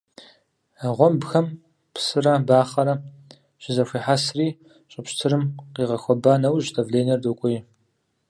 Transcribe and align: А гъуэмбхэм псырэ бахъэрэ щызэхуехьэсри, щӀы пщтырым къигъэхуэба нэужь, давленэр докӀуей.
А 0.85 0.87
гъуэмбхэм 0.95 1.47
псырэ 1.93 2.33
бахъэрэ 2.47 2.95
щызэхуехьэсри, 3.61 4.47
щӀы 4.91 5.01
пщтырым 5.05 5.43
къигъэхуэба 5.73 6.33
нэужь, 6.41 6.69
давленэр 6.75 7.19
докӀуей. 7.23 7.59